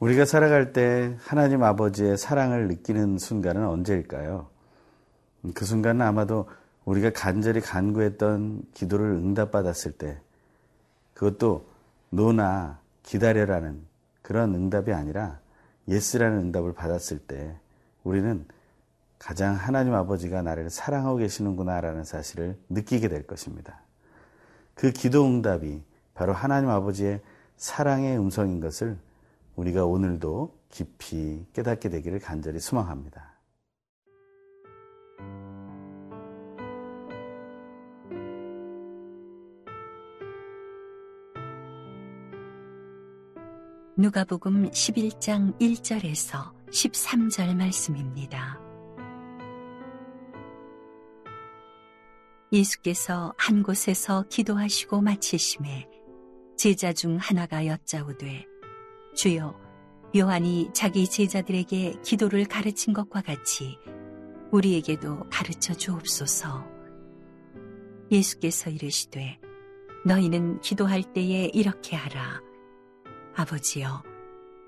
우리가 0.00 0.24
살아갈 0.24 0.72
때 0.72 1.14
하나님 1.20 1.62
아버지의 1.62 2.16
사랑을 2.16 2.68
느끼는 2.68 3.18
순간은 3.18 3.66
언제일까요? 3.66 4.48
그 5.54 5.66
순간은 5.66 6.00
아마도 6.00 6.48
우리가 6.86 7.10
간절히 7.10 7.60
간구했던 7.60 8.62
기도를 8.72 9.10
응답받았을 9.10 9.92
때, 9.92 10.18
그것도 11.12 11.66
no나 12.08 12.78
기다려라는 13.02 13.82
그런 14.22 14.54
응답이 14.54 14.90
아니라 14.90 15.38
yes라는 15.86 16.38
응답을 16.38 16.72
받았을 16.72 17.18
때 17.18 17.54
우리는 18.02 18.46
가장 19.18 19.54
하나님 19.54 19.92
아버지가 19.92 20.40
나를 20.40 20.70
사랑하고 20.70 21.18
계시는구나라는 21.18 22.04
사실을 22.04 22.56
느끼게 22.70 23.08
될 23.08 23.26
것입니다. 23.26 23.80
그 24.74 24.92
기도 24.92 25.26
응답이 25.26 25.82
바로 26.14 26.32
하나님 26.32 26.70
아버지의 26.70 27.20
사랑의 27.58 28.18
음성인 28.18 28.60
것을 28.60 28.96
우리가 29.60 29.84
오늘도 29.84 30.58
깊이 30.70 31.44
깨닫게 31.52 31.90
되기를 31.90 32.18
간절히 32.18 32.58
소망합니다. 32.60 33.38
누가복음 43.98 44.70
11장 44.70 45.58
1절에서 45.60 46.54
13절 46.70 47.54
말씀입니다. 47.54 48.58
예수께서 52.50 53.34
한 53.36 53.62
곳에서 53.62 54.24
기도하시고 54.30 55.02
마치심에 55.02 55.86
제자 56.56 56.94
중 56.94 57.18
하나가 57.18 57.66
여짜오되 57.66 58.49
주여 59.14 59.58
요한이 60.16 60.70
자기 60.72 61.08
제자들에게 61.08 62.00
기도를 62.02 62.44
가르친 62.46 62.92
것과 62.92 63.22
같이 63.22 63.78
우리에게도 64.50 65.28
가르쳐 65.30 65.72
주옵소서. 65.74 66.66
예수께서 68.10 68.70
이르시되 68.70 69.38
너희는 70.04 70.60
기도할 70.60 71.02
때에 71.12 71.50
이렇게 71.52 71.94
하라. 71.94 72.40
아버지여 73.36 74.02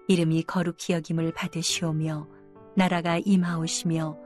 이름이 0.08 0.44
거룩히 0.44 0.94
여김을 0.94 1.32
받으시오며 1.32 2.28
나라가 2.76 3.18
임하오시며 3.18 4.16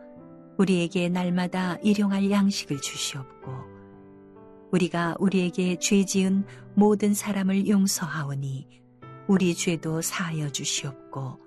우리에게 0.58 1.08
날마다 1.08 1.76
일용할 1.82 2.30
양식을 2.30 2.80
주시옵고 2.80 3.52
우리가 4.72 5.16
우리에게 5.18 5.78
죄 5.78 6.04
지은 6.04 6.44
모든 6.74 7.14
사람을 7.14 7.68
용서하오니 7.68 8.85
우리 9.28 9.54
죄도 9.54 10.02
사하여 10.02 10.50
주시옵고 10.50 11.40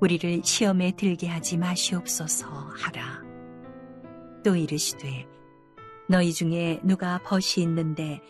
우리를 0.00 0.42
시험에 0.44 0.92
들게 0.92 1.28
하지 1.28 1.56
마시옵소서 1.56 2.48
하라. 2.48 3.22
또 4.44 4.56
이르시되 4.56 5.26
너희 6.08 6.32
중에 6.32 6.80
누가 6.82 7.18
벗이 7.18 7.62
있는데 7.62 8.20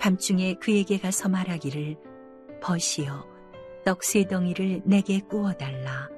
밤중에 0.00 0.54
그에게 0.54 0.98
가서 0.98 1.28
말하기를 1.28 1.96
벗이여 2.60 3.28
떡세 3.84 4.26
덩이를 4.26 4.82
내게 4.84 5.20
구워 5.20 5.52
달라. 5.52 6.08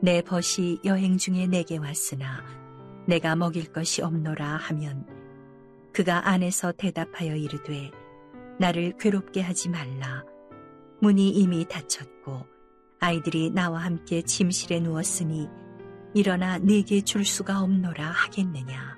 내 0.00 0.22
벗이 0.22 0.80
여행 0.84 1.16
중에 1.16 1.46
내게 1.46 1.76
왔으나 1.76 2.44
내가 3.06 3.34
먹일 3.34 3.72
것이 3.72 4.02
없노라 4.02 4.44
하면 4.44 5.06
그가 5.92 6.28
안에서 6.28 6.72
대답하여 6.72 7.34
이르되 7.34 7.90
나를 8.58 8.94
괴롭게 8.98 9.40
하지 9.40 9.68
말라. 9.68 10.24
문이 11.00 11.30
이미 11.30 11.66
닫혔고 11.68 12.46
아이들이 13.00 13.50
나와 13.50 13.80
함께 13.80 14.22
침실에 14.22 14.80
누웠으니 14.80 15.48
일어나 16.14 16.58
네게 16.58 17.02
줄 17.02 17.24
수가 17.24 17.60
없노라 17.60 18.04
하겠느냐. 18.06 18.96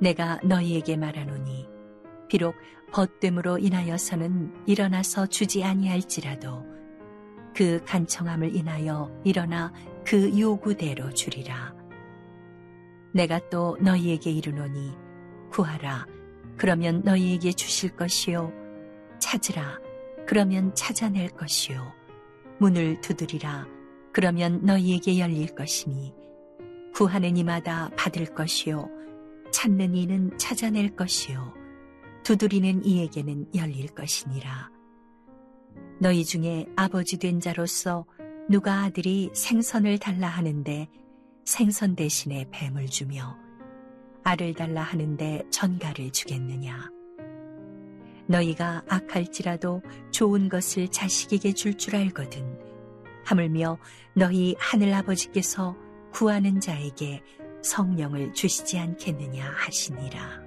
내가 0.00 0.38
너희에게 0.42 0.96
말하노니 0.96 1.68
비록 2.28 2.54
벗됨으로 2.92 3.58
인하여서는 3.58 4.64
일어나서 4.66 5.26
주지 5.26 5.64
아니할지라도 5.64 6.64
그 7.54 7.82
간청함을 7.84 8.56
인하여 8.56 9.10
일어나 9.24 9.72
그 10.06 10.38
요구대로 10.38 11.10
주리라. 11.10 11.74
내가 13.12 13.38
또 13.50 13.76
너희에게 13.80 14.30
이르노니 14.30 14.96
구하라 15.50 16.06
그러면 16.56 17.02
너희에게 17.04 17.52
주실 17.52 17.94
것이요 17.94 18.52
찾으라 19.18 19.78
그러면 20.32 20.74
찾아낼 20.74 21.28
것이요 21.28 21.92
문을 22.58 23.02
두드리라 23.02 23.66
그러면 24.14 24.64
너희에게 24.64 25.18
열릴 25.18 25.54
것이니 25.54 26.14
구하는 26.94 27.36
이마다 27.36 27.90
받을 27.98 28.24
것이요 28.24 28.88
찾는 29.50 29.94
이는 29.94 30.30
찾아낼 30.38 30.96
것이요 30.96 31.52
두드리는 32.24 32.82
이에게는 32.82 33.48
열릴 33.54 33.88
것이니라. 33.88 34.70
너희 36.00 36.24
중에 36.24 36.64
아버지 36.76 37.18
된 37.18 37.38
자로서 37.38 38.06
누가 38.48 38.84
아들이 38.84 39.28
생선을 39.34 39.98
달라 39.98 40.28
하는데 40.28 40.88
생선 41.44 41.94
대신에 41.94 42.46
뱀을 42.50 42.86
주며 42.86 43.36
알을 44.24 44.54
달라 44.54 44.80
하는데 44.80 45.42
전갈을 45.50 46.10
주겠느냐. 46.10 47.01
너희가 48.26 48.84
악할지라도 48.88 49.82
좋은 50.10 50.48
것을 50.48 50.88
자식에게 50.88 51.52
줄줄 51.52 51.78
줄 51.78 51.96
알거든. 51.96 52.58
하물며 53.24 53.78
너희 54.14 54.54
하늘 54.58 54.92
아버지께서 54.94 55.76
구하는 56.12 56.60
자에게 56.60 57.22
성령을 57.62 58.32
주시지 58.32 58.78
않겠느냐 58.78 59.48
하시니라. 59.50 60.42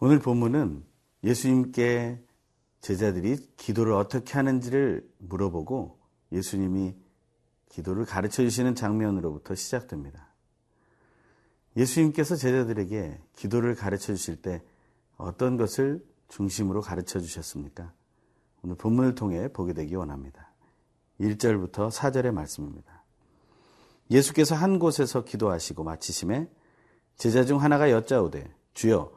오늘 0.00 0.18
본문은 0.18 0.84
예수님께 1.24 2.22
제자들이 2.80 3.36
기도를 3.56 3.92
어떻게 3.92 4.32
하는지를 4.32 5.06
물어보고 5.18 6.00
예수님이 6.32 6.96
기도를 7.68 8.06
가르쳐 8.06 8.42
주시는 8.42 8.74
장면으로부터 8.74 9.54
시작됩니다. 9.54 10.29
예수님께서 11.76 12.36
제자들에게 12.36 13.18
기도를 13.36 13.74
가르쳐 13.74 14.14
주실 14.14 14.36
때 14.36 14.62
어떤 15.16 15.56
것을 15.56 16.04
중심으로 16.28 16.80
가르쳐 16.80 17.20
주셨습니까? 17.20 17.92
오늘 18.62 18.76
본문을 18.76 19.14
통해 19.14 19.48
보게 19.48 19.72
되기 19.72 19.94
원합니다. 19.94 20.50
1절부터 21.20 21.90
4절의 21.90 22.32
말씀입니다. 22.32 23.04
예수께서 24.10 24.54
한 24.54 24.78
곳에서 24.78 25.24
기도하시고 25.24 25.84
마치심에 25.84 26.48
제자 27.16 27.44
중 27.44 27.62
하나가 27.62 27.90
여짜오되 27.90 28.52
주여 28.74 29.12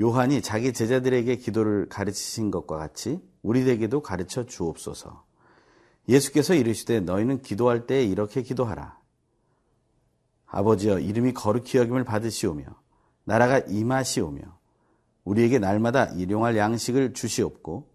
요한이 0.00 0.42
자기 0.42 0.72
제자들에게 0.72 1.36
기도를 1.36 1.88
가르치신 1.88 2.50
것과 2.50 2.78
같이 2.78 3.20
우리에게도 3.42 4.00
가르쳐 4.00 4.46
주옵소서. 4.46 5.24
예수께서 6.08 6.54
이르시되 6.54 7.00
너희는 7.00 7.42
기도할 7.42 7.86
때 7.86 8.04
이렇게 8.04 8.42
기도하라. 8.42 8.98
아버지여 10.48 11.00
이름이 11.00 11.34
거룩히 11.34 11.78
여김을 11.78 12.04
받으시오며 12.04 12.64
나라가 13.24 13.58
임하시오며 13.58 14.40
우리에게 15.24 15.58
날마다 15.58 16.06
일용할 16.06 16.56
양식을 16.56 17.12
주시옵고 17.12 17.88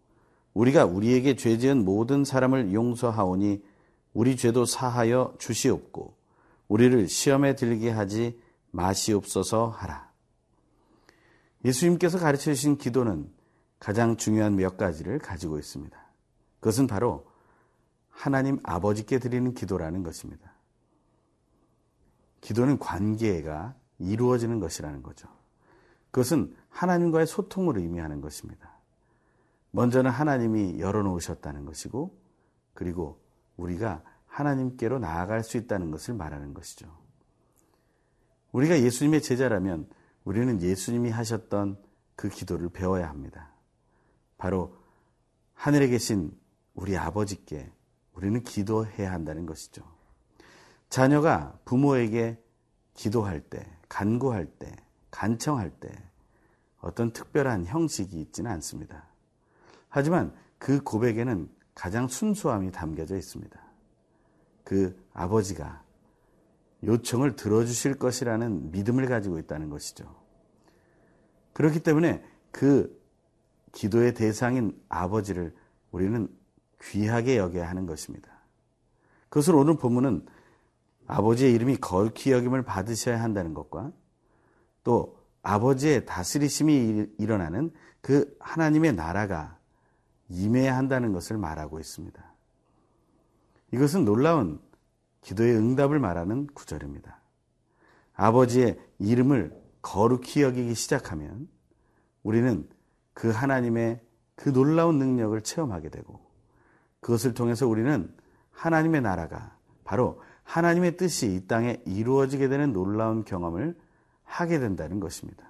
우리가 0.53 0.85
우리에게 0.85 1.35
죄 1.35 1.57
지은 1.57 1.83
모든 1.83 2.23
사람을 2.23 2.73
용서하오니 2.73 3.63
우리 4.13 4.38
죄도 4.38 4.65
사하여 4.65 5.33
주시옵고 5.39 6.15
우리를 6.67 7.07
시험에 7.07 7.55
들게 7.55 7.89
하지 7.89 8.39
마시옵소서 8.71 9.69
하라. 9.69 10.11
예수님께서 11.65 12.19
가르쳐 12.19 12.53
주신 12.53 12.77
기도는 12.77 13.29
가장 13.79 14.17
중요한 14.17 14.56
몇 14.56 14.77
가지를 14.77 15.17
가지고 15.19 15.57
있습니다. 15.57 15.97
그것은 16.59 16.88
바로 16.88 17.25
하나님 18.09 18.59
아버지께 18.63 19.19
드리는 19.19 19.53
기도라는 19.53 20.03
것입니다. 20.03 20.52
기도는 22.44 22.78
관계가 22.78 23.74
이루어지는 24.00 24.60
것이라는 24.60 25.01
거죠. 25.01 25.30
그것은 26.12 26.54
하나님과의 26.69 27.25
소통을 27.25 27.78
의미하는 27.78 28.19
것입니다. 28.19 28.69
먼저는 29.72 30.12
하나님이 30.12 30.80
열어놓으셨다는 30.80 31.66
것이고, 31.66 32.16
그리고 32.74 33.22
우리가 33.56 34.04
하나님께로 34.28 35.00
나아갈 35.00 35.42
수 35.44 35.56
있다는 35.57 35.90
것을 35.90 36.16
말하는 36.16 36.54
것이죠. 36.54 36.94
우리가 38.51 38.81
예수님의 38.81 39.22
제자라면 39.22 39.88
우리는 40.25 40.62
예수님이 40.62 41.12
하셨던 41.12 41.81
그 42.16 42.28
기도를 42.28 42.69
배워야 42.69 43.10
합니다. 43.10 43.54
바로 44.38 44.78
하늘에 45.54 45.88
계신 45.88 46.38
우리 46.74 46.98
아버지께 46.98 47.72
우리는 48.13 48.44
기도해야 48.44 49.13
한다는 49.13 49.45
것이죠. 49.45 49.84
자녀가 50.94 51.57
부모에게 51.66 52.38
기도할 52.94 53.42
때, 53.42 53.66
간구할 53.90 54.45
때, 54.45 54.75
간청할 55.10 55.72
때 55.72 55.90
어떤 56.81 57.12
특별한 57.12 57.66
형식이 57.66 58.22
있지는 58.22 58.51
않습니다. 58.51 59.07
하지만 59.90 60.31
그 60.60 60.84
고백에는 60.84 61.50
가장 61.74 62.07
순수함이 62.07 62.72
담겨져 62.72 63.18
있습니다. 63.18 63.60
그 64.63 65.04
아버지가 65.13 65.81
요청을 66.84 67.38
들어주실 67.38 67.95
것이라는 67.95 68.69
믿음을 68.69 69.07
가지고 69.07 69.40
있다는 69.40 69.72
것이죠. 69.72 70.16
그렇기 71.54 71.80
때문에 71.80 72.24
그 72.51 73.01
기도의 73.72 74.13
대상인 74.13 74.80
아버지를 74.90 75.56
우리는 75.90 76.28
귀하게 76.84 77.40
여겨야 77.40 77.68
하는 77.68 77.88
것입니다. 77.88 78.30
그것을 79.30 79.56
오늘 79.56 79.75
본문은 79.75 80.28
아버지의 81.07 81.53
이름이 81.53 81.77
거룩히 81.77 82.31
여김을 82.31 82.63
받으셔야 82.63 83.21
한다는 83.21 83.53
것과 83.53 83.91
또 84.83 85.17
아버지의 85.41 86.05
다스리심이 86.05 87.07
일어나는 87.17 87.71
그 88.01 88.35
하나님의 88.39 88.94
나라가 88.94 89.57
임해야 90.29 90.75
한다는 90.75 91.13
것을 91.13 91.38
말하고 91.38 91.79
있습니다. 91.79 92.23
이것은 93.71 94.05
놀라운 94.05 94.59
기도의 95.21 95.55
응답을 95.55 96.00
말하는 96.00 96.47
구절입니다. 96.47 97.19
아버지의 98.13 98.79
이름을 98.99 99.59
거룩히 99.81 100.41
여기기 100.41 100.75
시작하면 100.75 101.47
우리는 102.23 102.67
그 103.13 103.29
하나님의 103.29 104.01
그 104.35 104.51
놀라운 104.51 104.97
능력을 104.97 105.39
체험하게 105.41 105.89
되고 105.89 106.19
그것을 106.99 107.33
통해서 107.33 107.67
우리는 107.67 108.13
하나님의 108.51 109.01
나라가 109.01 109.57
바로 109.83 110.21
하나님의 110.44 110.98
뜻이 110.98 111.34
이 111.34 111.48
땅에 111.48 111.81
이루어지게 111.86 112.48
되는 112.48 112.74
놀라운 112.74 113.24
경험을 113.24 113.75
하게 114.24 114.60
된다는 114.60 115.00
것입니다. 115.00 115.44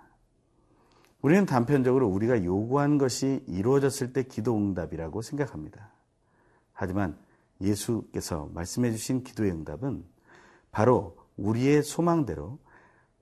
우리는 1.22 1.46
단편적으로 1.46 2.08
우리가 2.08 2.44
요구한 2.44 2.98
것이 2.98 3.44
이루어졌을 3.48 4.12
때 4.12 4.24
기도 4.24 4.56
응답이라고 4.58 5.22
생각합니다. 5.22 5.92
하지만 6.74 7.18
예수께서 7.62 8.50
말씀해 8.54 8.92
주신 8.92 9.24
기도의 9.24 9.52
응답은 9.52 10.04
바로 10.72 11.16
우리의 11.38 11.84
소망대로 11.84 12.60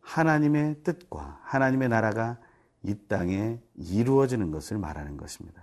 하나님의 0.02 0.84
뜻과 0.84 1.40
하나님의 1.44 1.90
나라가 1.90 2.40
이 2.84 2.96
땅에 3.08 3.60
이루어지는 3.76 4.50
것을 4.50 4.78
말하는 4.80 5.18
것입니다. 5.18 5.62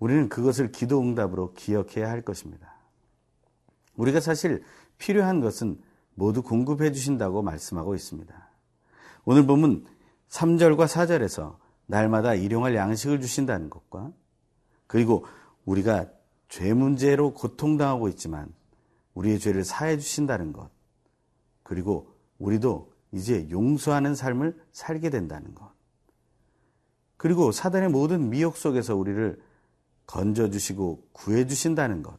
우리는 0.00 0.28
그것을 0.28 0.72
기도 0.72 1.00
응답으로 1.00 1.52
기억해야 1.54 2.10
할 2.10 2.22
것입니다. 2.22 2.73
우리가 3.96 4.20
사실 4.20 4.62
필요한 4.98 5.40
것은 5.40 5.80
모두 6.14 6.42
공급해 6.42 6.92
주신다고 6.92 7.42
말씀하고 7.42 7.94
있습니다. 7.94 8.48
오늘 9.24 9.46
보면 9.46 9.84
3절과 10.28 10.86
4절에서 10.86 11.56
날마다 11.86 12.34
일용할 12.34 12.74
양식을 12.74 13.20
주신다는 13.20 13.70
것과 13.70 14.12
그리고 14.86 15.26
우리가 15.64 16.06
죄 16.48 16.72
문제로 16.72 17.34
고통당하고 17.34 18.08
있지만 18.08 18.52
우리의 19.14 19.38
죄를 19.38 19.64
사해 19.64 19.98
주신다는 19.98 20.52
것 20.52 20.70
그리고 21.62 22.12
우리도 22.38 22.92
이제 23.12 23.48
용서하는 23.50 24.14
삶을 24.14 24.60
살게 24.72 25.10
된다는 25.10 25.54
것 25.54 25.72
그리고 27.16 27.52
사단의 27.52 27.88
모든 27.90 28.28
미혹 28.28 28.56
속에서 28.56 28.96
우리를 28.96 29.40
건져 30.06 30.50
주시고 30.50 31.08
구해 31.12 31.46
주신다는 31.46 32.02
것 32.02 32.18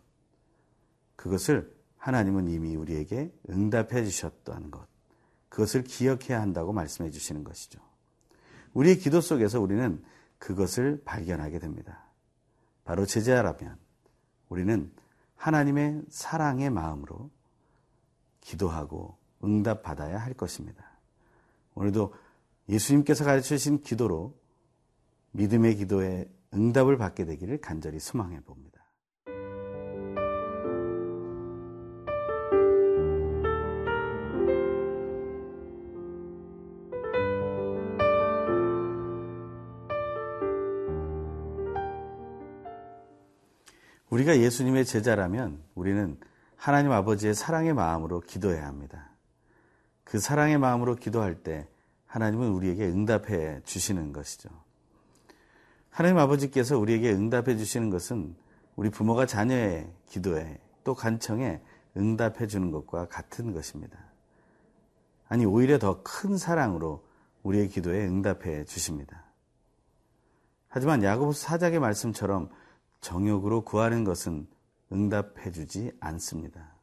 그것을 1.26 1.76
하나님은 1.98 2.48
이미 2.50 2.76
우리에게 2.76 3.34
응답해 3.50 4.06
주셨다는 4.06 4.70
것 4.70 4.86
그것을 5.50 5.84
기억해야 5.84 6.40
한다고 6.40 6.72
말씀해 6.72 7.10
주시는 7.10 7.44
것이죠. 7.44 7.80
우리의 8.76 9.00
기도 9.00 9.22
속에서 9.22 9.60
우리는 9.60 10.04
그것을 10.38 11.02
발견하게 11.04 11.58
됩니다. 11.58 12.04
바로 12.84 13.08
제자라면 13.08 13.76
우리는 14.50 14.92
하나님의 15.36 16.04
사랑의 16.10 16.70
마음으로 16.70 17.32
기도하고 18.42 19.18
응답받아야 19.44 20.20
할 20.20 20.36
것입니다. 20.36 20.86
오늘도 21.74 22.14
예수님께서 22.70 23.24
가르쳐 23.24 23.48
주신 23.48 23.82
기도로 23.82 24.38
믿음의 25.32 25.78
기도에 25.78 26.30
응답을 26.54 27.00
받게 27.00 27.26
되기를 27.26 27.62
간절히 27.62 28.00
소망해 28.00 28.42
봅니다. 28.42 28.75
우리가 44.16 44.40
예수님의 44.40 44.86
제자라면 44.86 45.62
우리는 45.76 46.18
하나님 46.56 46.94
아버지의 46.94 47.34
사랑의 47.34 47.74
마음으로 47.74 48.22
기도해야 48.22 48.66
합니다. 48.66 49.10
그 50.06 50.20
사랑의 50.20 50.58
마음으로 50.58 50.96
기도할 50.96 51.36
때 51.44 51.68
하나님은 52.06 52.50
우리에게 52.52 52.86
응답해 52.86 53.64
주시는 53.66 54.14
것이죠. 54.14 54.50
하나님 55.90 56.18
아버지께서 56.18 56.78
우리에게 56.78 57.12
응답해 57.12 57.58
주시는 57.58 57.90
것은 57.90 58.36
우리 58.78 58.90
부모가 58.90 59.26
자녀의 59.26 59.92
기도에 60.08 60.60
또 60.86 60.96
간청에 60.96 61.62
응답해 61.98 62.48
주는 62.48 62.72
것과 62.72 63.08
같은 63.10 63.52
것입니다. 63.52 63.98
아니, 65.28 65.46
오히려 65.46 65.78
더 65.78 66.04
큰 66.04 66.38
사랑으로 66.38 67.04
우리의 67.44 67.68
기도에 67.68 68.06
응답해 68.06 68.64
주십니다. 68.64 69.24
하지만 70.70 71.04
야고보서 71.04 71.38
사장의 71.48 71.80
말씀처럼 71.80 72.50
정욕으로 73.06 73.62
구하는 73.62 74.04
것은 74.04 74.48
응답해 74.92 75.52
주지 75.52 75.92
않습니다. 76.00 76.74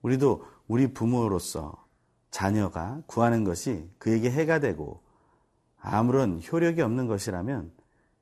우리도 0.00 0.46
우리 0.66 0.94
부모로서 0.94 1.86
자녀가 2.30 3.02
구하는 3.06 3.44
것이 3.44 3.90
그에게 3.98 4.30
해가 4.30 4.58
되고 4.58 5.02
아무런 5.78 6.40
효력이 6.40 6.80
없는 6.80 7.06
것이라면 7.06 7.70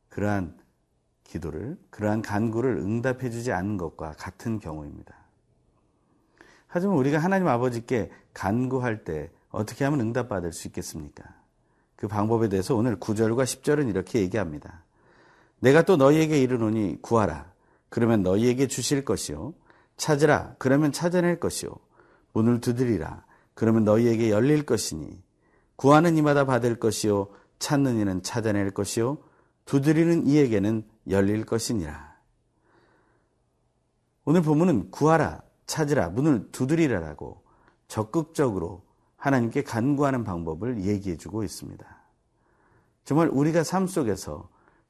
그러한 0.09 0.59
기도를, 1.23 1.79
그러한 1.91 2.23
간구를 2.23 2.79
응답해 2.79 3.31
주지 3.31 3.53
않는 3.53 3.77
것과 3.77 4.15
같은 4.19 4.59
경우입니다. 4.59 5.15
하지만 6.67 6.97
우리가 6.97 7.19
하나님 7.19 7.47
아버지께 7.47 8.11
간구할 8.35 9.05
때 9.05 9.31
어떻게 9.51 9.85
하면 9.85 10.01
응답받을 10.01 10.53
수 10.53 10.67
있겠습니까? 10.67 11.25
그 11.95 12.09
방법에 12.09 12.49
대해서 12.49 12.75
오늘 12.75 12.99
9절과 12.99 13.45
10절은 13.45 13.89
이렇게 13.89 14.21
얘기합니다. 14.21 14.83
내가 15.61 15.83
또 15.83 15.97
너희에게 15.97 16.41
이르노니 16.41 16.99
구하라. 17.03 17.53
그러면 17.89 18.23
너희에게 18.23 18.67
주실 18.67 19.05
것이요. 19.05 19.55
찾으라. 19.97 20.55
그러면 20.59 20.93
찾아낼 20.93 21.41
것이요. 21.41 21.71
문을 22.33 22.61
두드리라. 22.61 23.25
그러면 23.55 23.85
너희에게 23.85 24.31
열릴 24.31 24.65
것이니. 24.65 25.21
구하는 25.77 26.17
이마다 26.17 26.45
받을 26.45 26.79
것이요. 26.79 27.29
찾는 27.59 27.99
이는 27.99 28.23
찾아낼 28.23 28.71
것이요. 28.71 29.19
두드리는 29.65 30.27
이에게는 30.27 30.85
열릴 31.11 31.45
것이니라. 31.45 32.17
오늘 34.25 34.43
본문은 34.43 34.91
구하라, 34.91 35.43
찾으라, 35.67 36.11
문을 36.11 36.51
두드리라라고 36.53 37.43
적극적으로 37.89 38.83
하나님께 39.17 39.63
간구하는 39.63 40.23
방법을 40.25 40.85
얘기해 40.85 41.17
주고 41.17 41.43
있습니다. 41.43 41.85
정말 43.05 43.29
우리가 43.29 43.65
삶 43.65 43.87
속에서 43.87 44.49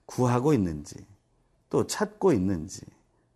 구하고 0.09 0.55
있는지 0.55 1.07
또 1.69 1.87
찾고 1.87 2.33
있는지 2.33 2.81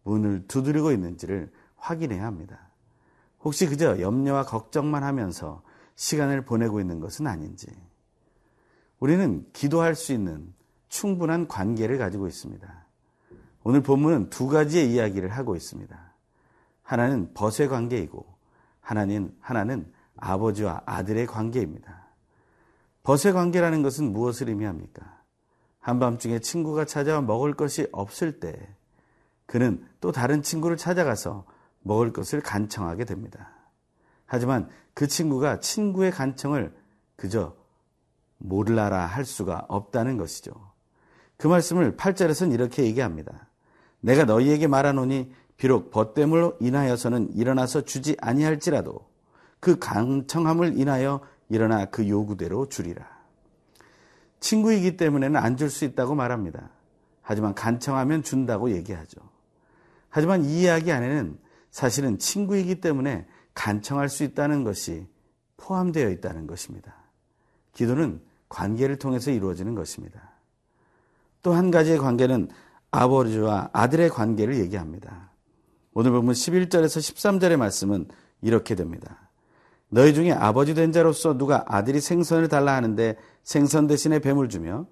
문을 0.05 0.49
두드리고 0.49 0.91
있는지를 0.91 1.53
확인해야 1.77 2.25
합니다. 2.25 2.59
혹시 3.41 3.67
그저 3.67 4.01
염려와 4.01 4.45
걱정만 4.45 5.05
하면서 5.05 5.63
시간을 5.97 6.45
보내고 6.45 6.81
있는 6.81 6.99
것은 6.99 7.27
아닌지 7.27 7.67
우리는 8.99 9.47
기도할 9.53 9.95
수 9.95 10.13
있는 10.13 10.53
충분한 10.89 11.47
관계를 11.47 11.99
가지고 11.99 12.27
있습니다. 12.27 12.87
오늘 13.65 13.83
본문은 13.83 14.31
두 14.31 14.49
가지의 14.49 14.93
이야기를 14.93 15.29
하고 15.29 15.55
있습니다. 15.55 16.15
하나는 16.83 17.35
벗의 17.35 17.69
관계이고 17.69 18.25
하나는 18.81 19.37
하나는 19.41 19.93
아버지와 20.17 20.83
아들의 20.87 21.27
관계입니다. 21.27 22.07
벗의 23.03 23.33
관계라는 23.33 23.83
것은 23.83 24.13
무엇을 24.13 24.49
의미합니까? 24.49 25.22
한밤중에 25.83 26.39
친구가 26.39 26.87
찾아와 26.87 27.21
먹을 27.21 27.53
것이 27.55 27.87
없을 27.93 28.41
때 28.41 28.57
그는 29.47 29.87
또 30.01 30.13
다른 30.13 30.43
친구를 30.43 30.77
찾아가서 30.77 31.45
먹을 31.83 32.13
것을 32.13 32.41
간청하게 32.41 33.05
됩니다. 33.05 33.51
하지만 34.25 34.71
그 34.95 35.07
친구가 35.07 35.61
친구의 35.61 36.11
간청을 36.11 36.73
그저 37.17 37.55
몰라라 38.39 39.05
할 39.05 39.25
수가 39.25 39.67
없다는 39.69 40.17
것이죠. 40.17 40.53
그 41.37 41.49
말씀을 41.49 41.97
8절에서는 41.97 42.53
이렇게 42.53 42.85
얘기합니다. 42.85 43.49
내가 44.01 44.25
너희에게 44.25 44.69
말하노니 44.69 45.35
비록 45.57 45.91
벗됨으로 45.91 46.57
인하여서는 46.61 47.35
일어나서 47.35 47.83
주지 47.83 48.17
아니할지라도 48.21 49.07
그 49.61 49.79
강청함을 49.79 50.79
인하여 50.79 51.21
일어나 51.49 51.85
그 51.87 52.09
요구대로 52.09 52.69
주리라. 52.69 53.12
친구이기 54.43 54.97
때문에는 54.97 55.41
안 55.41 55.57
줄 55.57 55.71
수 55.71 55.85
있다고 55.85 56.15
말합니다. 56.15 56.71
하지만 57.23 57.55
간청하면 57.55 58.23
준다고 58.23 58.71
얘기하죠. 58.73 59.21
하지만 60.11 60.45
이 60.45 60.63
이야기 60.63 60.93
안에는 60.93 61.39
사실은 61.71 62.19
친구이기 62.19 62.81
때문에 62.81 63.27
간청할 63.55 64.09
수 64.09 64.25
있다는 64.25 64.65
것이 64.65 65.07
포함되어 65.57 66.11
있다는 66.11 66.47
것입니다. 66.47 66.95
기도는 67.73 68.21
관계를 68.49 68.99
통해서 68.99 69.31
이루어지는 69.31 69.75
것입니다. 69.75 70.33
또 71.43 71.55
한 71.55 71.71
가지의 71.71 71.99
관계는 71.99 72.49
아버지와 72.91 73.71
아들의 73.73 74.11
관계를 74.11 74.59
얘기합니다. 74.59 75.31
오늘 75.95 76.11
보면 76.11 76.35
11절에서 76.35 76.99
13절의 76.99 77.57
말씀은 77.57 78.09
이렇게 78.43 78.75
됩니다. 78.75 79.31
너희 79.95 80.15
중에 80.15 80.33
아버지 80.33 80.73
된 80.73 80.91
자로서 80.91 81.37
누가 81.37 81.67
아들이 81.69 82.01
생선을 82.01 82.49
달라 82.49 82.75
하는데 82.75 83.15
생선 83.43 83.87
대신에 83.87 84.21
뱀을 84.21 84.49
주며 84.49 84.87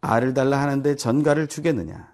알을 0.00 0.34
달라 0.34 0.60
하는데 0.60 0.96
전갈을 0.96 1.46
주겠느냐? 1.46 2.12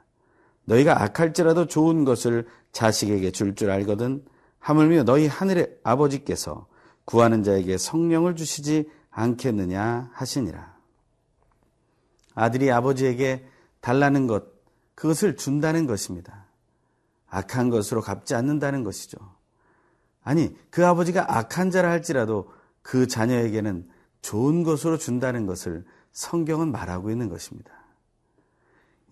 너희가 0.66 1.02
악할지라도 1.02 1.66
좋은 1.66 2.04
것을 2.04 2.46
자식에게 2.72 3.30
줄줄 3.30 3.54
줄 3.54 3.70
알거든 3.70 4.22
하물며 4.58 5.04
너희 5.04 5.26
하늘의 5.26 5.78
아버지께서 5.82 6.66
구하는 7.06 7.42
자에게 7.42 7.78
성령을 7.78 8.36
주시지 8.36 8.90
않겠느냐 9.10 10.10
하시니라. 10.12 10.76
아들이 12.34 12.70
아버지에게 12.70 13.46
달라는 13.80 14.26
것, 14.26 14.44
그것을 14.94 15.38
준다는 15.38 15.86
것입니다. 15.86 16.44
악한 17.30 17.70
것으로 17.70 18.02
갚지 18.02 18.34
않는다는 18.34 18.84
것이죠. 18.84 19.35
아니, 20.26 20.52
그 20.70 20.84
아버지가 20.84 21.38
악한 21.38 21.70
자라 21.70 21.88
할지라도 21.88 22.50
그 22.82 23.06
자녀에게는 23.06 23.88
좋은 24.22 24.64
것으로 24.64 24.98
준다는 24.98 25.46
것을 25.46 25.84
성경은 26.10 26.72
말하고 26.72 27.12
있는 27.12 27.28
것입니다. 27.28 27.70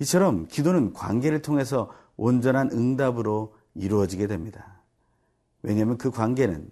이처럼 0.00 0.48
기도는 0.48 0.92
관계를 0.92 1.40
통해서 1.40 1.88
온전한 2.16 2.72
응답으로 2.72 3.54
이루어지게 3.76 4.26
됩니다. 4.26 4.82
왜냐하면 5.62 5.98
그 5.98 6.10
관계는 6.10 6.68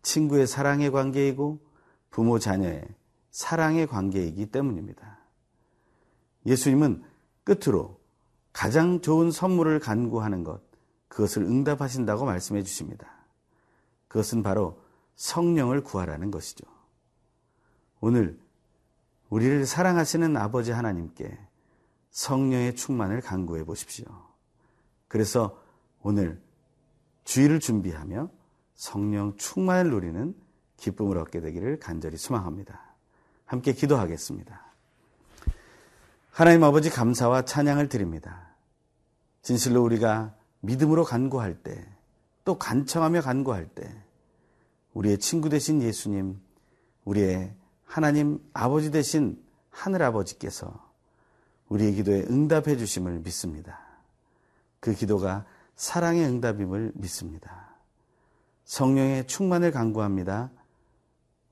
친구의 0.00 0.46
사랑의 0.46 0.90
관계이고 0.90 1.60
부모 2.08 2.38
자녀의 2.38 2.82
사랑의 3.30 3.86
관계이기 3.86 4.46
때문입니다. 4.46 5.18
예수님은 6.46 7.02
끝으로 7.44 8.00
가장 8.54 9.02
좋은 9.02 9.30
선물을 9.30 9.80
간구하는 9.80 10.44
것, 10.44 10.62
그것을 11.08 11.42
응답하신다고 11.42 12.24
말씀해 12.24 12.62
주십니다. 12.62 13.21
그것은 14.12 14.42
바로 14.42 14.78
성령을 15.16 15.82
구하라는 15.82 16.30
것이죠. 16.30 16.66
오늘 17.98 18.38
우리를 19.30 19.64
사랑하시는 19.64 20.36
아버지 20.36 20.70
하나님께 20.70 21.38
성령의 22.10 22.76
충만을 22.76 23.22
간구해 23.22 23.64
보십시오. 23.64 24.04
그래서 25.08 25.58
오늘 26.02 26.42
주의를 27.24 27.58
준비하며 27.58 28.28
성령 28.74 29.34
충만을 29.38 29.90
누리는 29.90 30.34
기쁨을 30.76 31.16
얻게 31.16 31.40
되기를 31.40 31.80
간절히 31.80 32.18
소망합니다. 32.18 32.82
함께 33.46 33.72
기도하겠습니다. 33.72 34.60
하나님 36.32 36.64
아버지 36.64 36.90
감사와 36.90 37.46
찬양을 37.46 37.88
드립니다. 37.88 38.48
진실로 39.40 39.82
우리가 39.82 40.34
믿음으로 40.60 41.04
간구할 41.04 41.62
때, 41.62 41.91
또 42.44 42.58
간청하며 42.58 43.22
간구할 43.22 43.66
때, 43.68 43.94
우리의 44.94 45.18
친구 45.18 45.48
되신 45.48 45.82
예수님, 45.82 46.40
우리의 47.04 47.54
하나님 47.84 48.38
아버지 48.52 48.90
되신 48.90 49.42
하늘 49.70 50.02
아버지께서 50.02 50.90
우리의 51.68 51.94
기도에 51.94 52.22
응답해 52.22 52.76
주심을 52.76 53.20
믿습니다. 53.20 53.80
그 54.80 54.94
기도가 54.94 55.46
사랑의 55.76 56.26
응답임을 56.26 56.92
믿습니다. 56.94 57.76
성령의 58.64 59.26
충만을 59.26 59.70
간구합니다. 59.70 60.50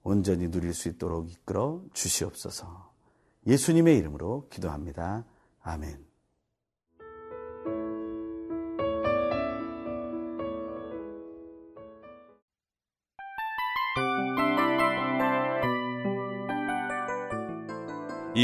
온전히 0.03 0.51
누릴 0.51 0.75
수 0.75 0.89
있도록 0.89 1.31
이끌어 1.31 1.83
주시옵소서. 1.93 2.91
예수님의 3.47 3.99
이름으로 3.99 4.47
기도합니다. 4.51 5.25
아멘. 5.63 6.10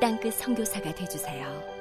땅끝 0.00 0.34
성교사가 0.34 0.94
되주세요 0.94 1.77